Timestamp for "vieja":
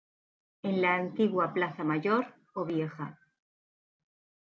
2.65-3.19